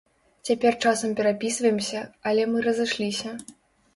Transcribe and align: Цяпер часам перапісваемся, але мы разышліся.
Цяпер 0.47 0.77
часам 0.85 1.11
перапісваемся, 1.19 2.01
але 2.31 2.47
мы 2.53 2.63
разышліся. 2.69 3.37